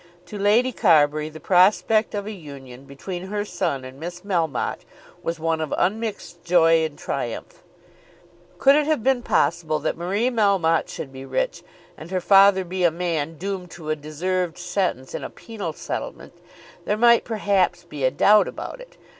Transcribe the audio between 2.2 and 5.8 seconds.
a union between her son and Miss Melmotte was one of